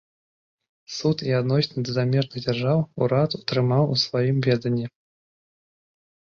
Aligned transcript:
Суд 0.97 1.17
і 1.27 1.35
адносіны 1.39 1.83
да 1.89 1.97
замежных 1.97 2.39
дзяржаў 2.45 2.77
урад 3.03 3.37
утрымаў 3.41 3.83
у 3.97 3.99
сваім 4.05 4.37
веданні. 4.49 4.87